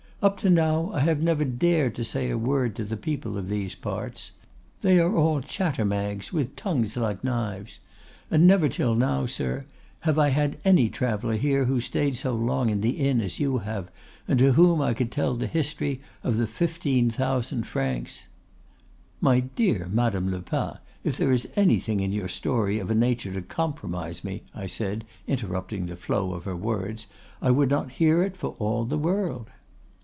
[0.23, 3.49] Up to now I have never dared to say a word to the people of
[3.49, 4.33] these parts;
[4.83, 7.79] they are all chatter mags, with tongues like knives.
[8.29, 9.65] And never till now, sir,
[10.01, 13.57] have I had any traveler here who stayed so long in the inn as you
[13.57, 13.89] have,
[14.27, 18.27] and to whom I could tell the history of the fifteen thousand francs——'
[19.21, 23.41] "'My dear Madame Lepas, if there is anything in your story of a nature to
[23.41, 27.07] compromise me,' I said, interrupting the flow of her words,
[27.41, 29.49] 'I would not hear it for all the world.